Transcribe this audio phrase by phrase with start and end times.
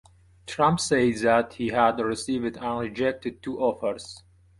[0.47, 4.23] Trump said that he had received and rejected two offers.